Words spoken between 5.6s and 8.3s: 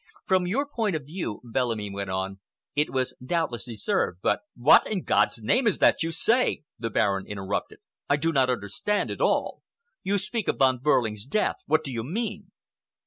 is this that you say?" the Baron interrupted. "I